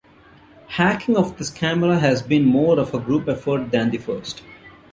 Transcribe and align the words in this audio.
Hacking 0.65 1.15
of 1.15 1.37
this 1.37 1.51
camera 1.51 1.99
has 1.99 2.23
been 2.23 2.43
more 2.43 2.79
of 2.79 2.91
a 2.95 2.99
group 2.99 3.27
effort 3.27 3.69
than 3.69 3.91
the 3.91 3.99
first. 3.99 4.41